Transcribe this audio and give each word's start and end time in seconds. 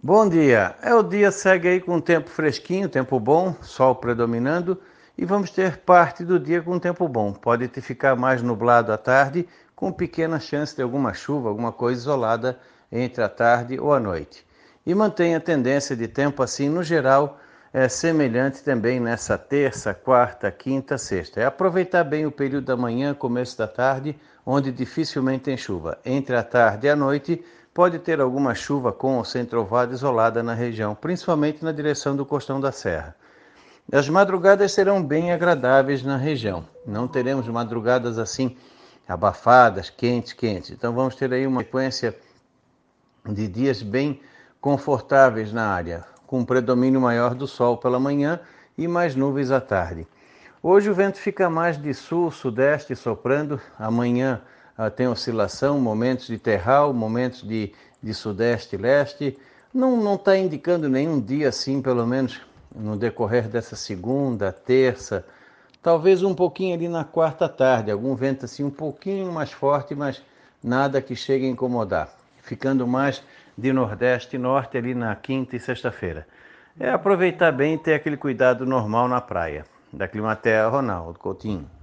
Bom 0.00 0.28
dia. 0.28 0.76
É 0.80 0.94
o 0.94 1.02
dia 1.02 1.32
segue 1.32 1.66
aí 1.66 1.80
com 1.80 2.00
tempo 2.00 2.30
fresquinho, 2.30 2.88
tempo 2.88 3.18
bom, 3.18 3.56
sol 3.60 3.96
predominando 3.96 4.80
e 5.16 5.24
vamos 5.24 5.50
ter 5.50 5.78
parte 5.78 6.24
do 6.24 6.38
dia 6.38 6.62
com 6.62 6.78
tempo 6.78 7.08
bom. 7.08 7.32
Pode 7.32 7.66
ficar 7.80 8.14
mais 8.14 8.40
nublado 8.40 8.92
à 8.92 8.96
tarde, 8.96 9.48
com 9.74 9.90
pequena 9.90 10.38
chance 10.38 10.76
de 10.76 10.82
alguma 10.82 11.12
chuva, 11.14 11.48
alguma 11.48 11.72
coisa 11.72 12.00
isolada 12.00 12.60
entre 12.92 13.24
a 13.24 13.28
tarde 13.28 13.76
ou 13.80 13.92
a 13.92 13.98
noite. 13.98 14.46
E 14.86 14.94
mantém 14.94 15.34
a 15.34 15.40
tendência 15.40 15.96
de 15.96 16.06
tempo 16.06 16.44
assim 16.44 16.68
no 16.68 16.84
geral 16.84 17.40
é 17.72 17.88
semelhante 17.88 18.62
também 18.62 19.00
nessa 19.00 19.36
terça, 19.36 19.92
quarta, 19.92 20.48
quinta, 20.52 20.96
sexta. 20.96 21.40
É 21.40 21.44
aproveitar 21.44 22.04
bem 22.04 22.24
o 22.24 22.30
período 22.30 22.66
da 22.66 22.76
manhã, 22.76 23.14
começo 23.14 23.58
da 23.58 23.66
tarde, 23.66 24.16
onde 24.46 24.70
dificilmente 24.70 25.44
tem 25.44 25.56
chuva. 25.56 25.98
Entre 26.04 26.36
a 26.36 26.44
tarde 26.44 26.86
e 26.86 26.90
a 26.90 26.94
noite, 26.94 27.44
pode 27.78 28.00
ter 28.00 28.20
alguma 28.20 28.56
chuva 28.56 28.92
com 28.92 29.18
ou 29.18 29.24
sem 29.24 29.44
trovada 29.44 29.94
isolada 29.94 30.42
na 30.42 30.52
região, 30.52 30.96
principalmente 30.96 31.64
na 31.64 31.70
direção 31.70 32.16
do 32.16 32.26
costão 32.26 32.60
da 32.60 32.72
serra. 32.72 33.14
As 33.92 34.08
madrugadas 34.08 34.72
serão 34.72 35.00
bem 35.00 35.30
agradáveis 35.30 36.02
na 36.02 36.16
região. 36.16 36.66
Não 36.84 37.06
teremos 37.06 37.46
madrugadas 37.46 38.18
assim 38.18 38.56
abafadas, 39.06 39.90
quentes, 39.90 40.32
quentes. 40.32 40.72
Então 40.72 40.92
vamos 40.92 41.14
ter 41.14 41.32
aí 41.32 41.46
uma 41.46 41.60
sequência 41.60 42.16
de 43.24 43.46
dias 43.46 43.80
bem 43.80 44.20
confortáveis 44.60 45.52
na 45.52 45.68
área, 45.68 46.04
com 46.26 46.44
predomínio 46.44 47.00
maior 47.00 47.32
do 47.32 47.46
sol 47.46 47.76
pela 47.76 48.00
manhã 48.00 48.40
e 48.76 48.88
mais 48.88 49.14
nuvens 49.14 49.52
à 49.52 49.60
tarde. 49.60 50.04
Hoje 50.60 50.90
o 50.90 50.94
vento 50.94 51.18
fica 51.18 51.48
mais 51.48 51.80
de 51.80 51.94
sul, 51.94 52.32
sudeste 52.32 52.96
soprando. 52.96 53.60
Amanhã 53.78 54.42
tem 54.94 55.08
oscilação, 55.08 55.80
momentos 55.80 56.28
de 56.28 56.38
terral, 56.38 56.92
momentos 56.92 57.42
de, 57.42 57.72
de 58.02 58.14
sudeste 58.14 58.76
e 58.76 58.78
leste. 58.78 59.38
Não 59.74 60.14
está 60.14 60.36
indicando 60.36 60.88
nenhum 60.88 61.20
dia 61.20 61.48
assim, 61.48 61.82
pelo 61.82 62.06
menos 62.06 62.40
no 62.74 62.96
decorrer 62.96 63.48
dessa 63.48 63.74
segunda, 63.74 64.52
terça, 64.52 65.26
talvez 65.82 66.22
um 66.22 66.34
pouquinho 66.34 66.74
ali 66.74 66.88
na 66.88 67.04
quarta 67.04 67.48
tarde, 67.48 67.90
algum 67.90 68.14
vento 68.14 68.44
assim 68.44 68.62
um 68.62 68.70
pouquinho 68.70 69.32
mais 69.32 69.50
forte, 69.50 69.94
mas 69.94 70.22
nada 70.62 71.02
que 71.02 71.16
chegue 71.16 71.46
a 71.46 71.50
incomodar. 71.50 72.08
Ficando 72.42 72.86
mais 72.86 73.22
de 73.56 73.72
nordeste 73.72 74.36
e 74.36 74.38
norte 74.38 74.78
ali 74.78 74.94
na 74.94 75.14
quinta 75.16 75.56
e 75.56 75.60
sexta-feira. 75.60 76.26
É 76.78 76.90
aproveitar 76.90 77.50
bem 77.50 77.74
e 77.74 77.78
ter 77.78 77.94
aquele 77.94 78.16
cuidado 78.16 78.64
normal 78.64 79.08
na 79.08 79.20
praia 79.20 79.64
da 79.92 80.06
Climatea 80.06 80.68
Ronaldo 80.68 81.18
Coutinho. 81.18 81.77